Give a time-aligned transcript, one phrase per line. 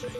[0.00, 0.18] フェイク!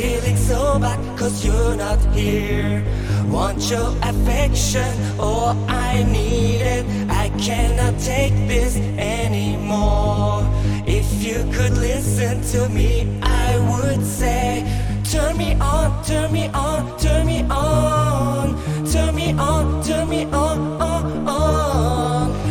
[0.00, 2.84] feeling so bad cause you're not here.
[3.26, 6.84] Want your affection, oh, I need it.
[7.08, 10.42] I cannot take this anymore.
[10.86, 14.64] If you could listen to me, I would say,
[15.10, 18.56] Turn me on, turn me on, turn me on,
[18.92, 22.45] turn me on, turn me on, on, on.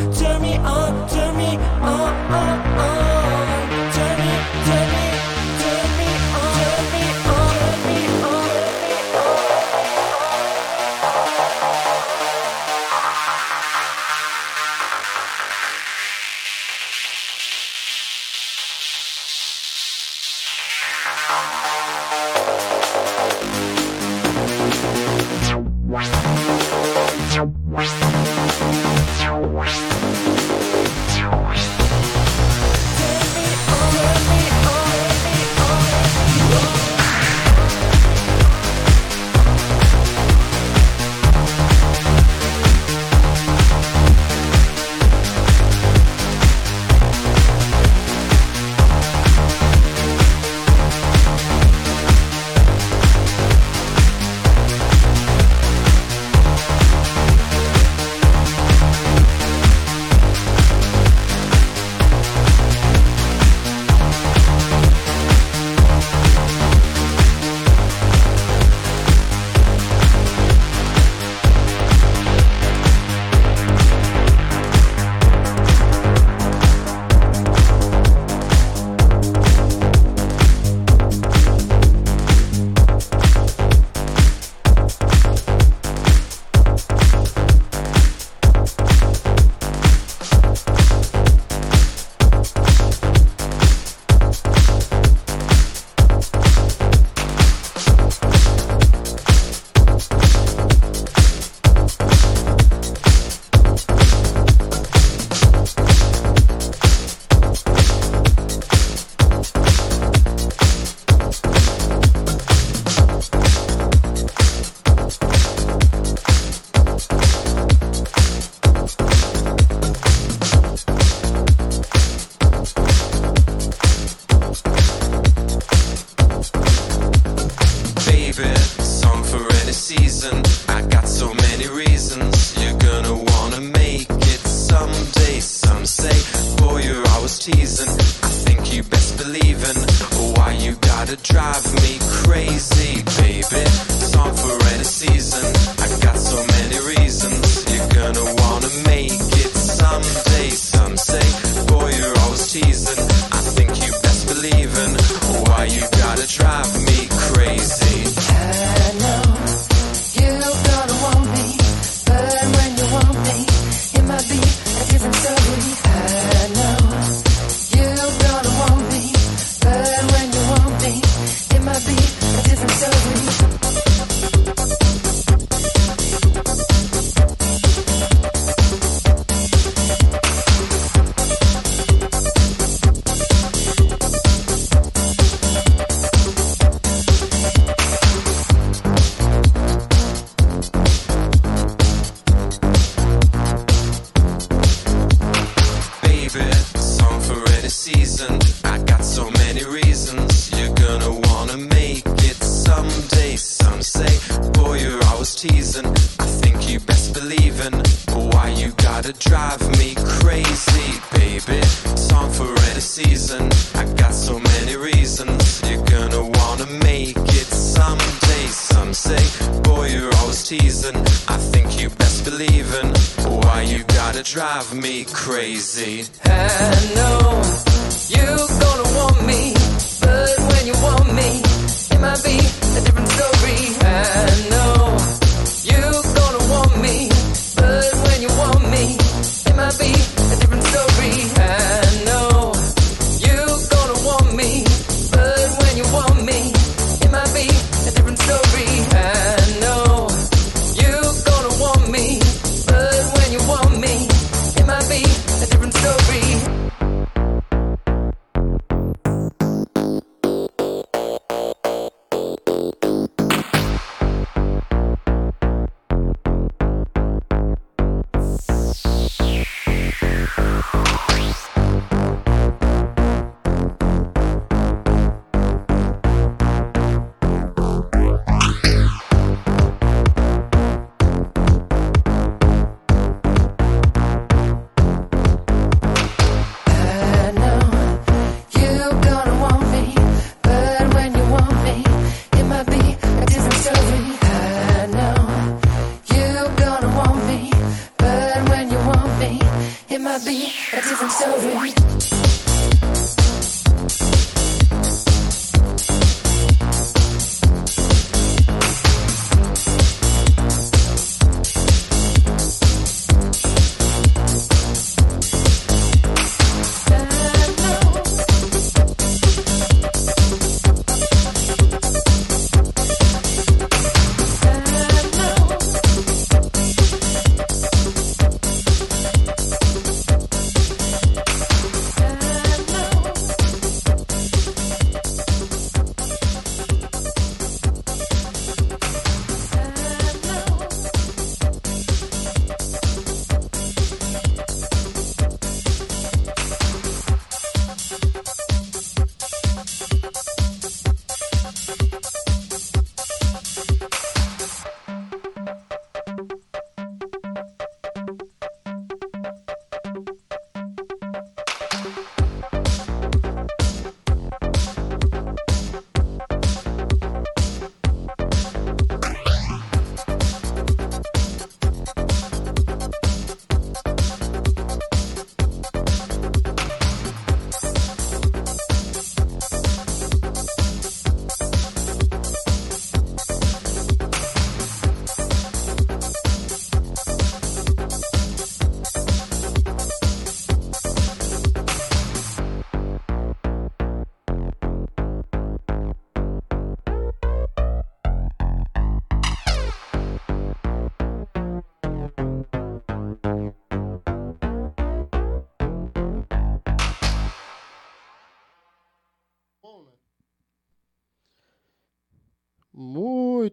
[129.85, 130.41] season.
[130.67, 132.34] I got so many reasons.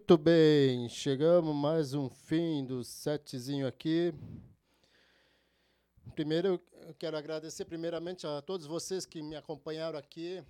[0.03, 4.13] Muito bem, chegamos mais um fim do setzinho aqui.
[6.13, 10.43] Primeiro, eu quero agradecer primeiramente a todos vocês que me acompanharam aqui.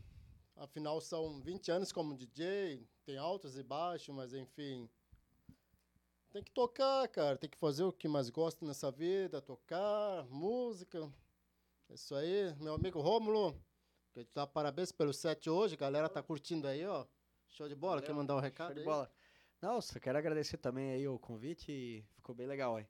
[0.56, 4.90] Afinal, são 20 anos como DJ, tem altos e baixos, mas enfim.
[6.32, 11.14] Tem que tocar, cara, tem que fazer o que mais gosta nessa vida, tocar, música.
[11.92, 13.56] É isso aí, meu amigo Rômulo.
[14.14, 17.06] Quero te dar parabéns pelo set hoje, a galera tá curtindo aí, ó.
[17.52, 18.86] Show de bola, quer Valeu, mandar um show recado de aí?
[18.86, 19.12] bola.
[19.64, 22.86] Nossa, quero agradecer também aí o convite e ficou bem legal aí.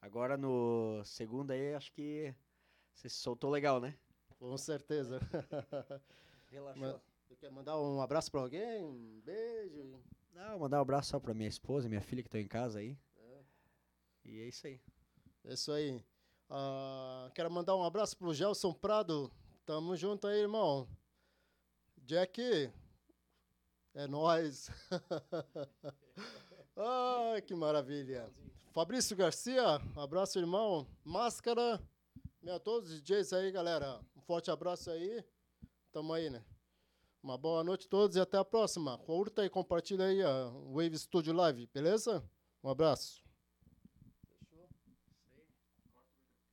[0.00, 2.32] Agora no segundo aí, acho que
[2.94, 3.98] você se soltou legal, né?
[4.38, 5.18] Com certeza.
[6.48, 6.92] Relaxou.
[6.92, 8.84] Ma- Você quer mandar um abraço pra alguém?
[8.84, 10.00] Um beijo?
[10.32, 12.78] Não, mandar um abraço só pra minha esposa e minha filha que estão em casa
[12.78, 12.96] aí.
[14.24, 14.80] E é isso aí.
[15.44, 16.04] É isso aí.
[16.48, 19.28] Ah, quero mandar um abraço pro Gelson Prado.
[19.66, 20.86] Tamo junto aí, irmão.
[21.96, 22.70] Jack,
[23.94, 24.70] é nóis.
[26.76, 28.30] Ai, que maravilha.
[28.72, 29.62] Fabrício Garcia,
[29.94, 30.86] abraço, irmão.
[31.04, 31.80] Máscara.
[32.42, 34.00] Meu, todos os DJs aí, galera.
[34.16, 35.22] Um forte abraço aí.
[35.92, 36.42] Tamo aí, né?
[37.22, 38.96] Uma boa noite a todos e até a próxima.
[38.98, 42.24] Curta e compartilha aí a Wave Studio Live, beleza?
[42.64, 43.21] Um abraço.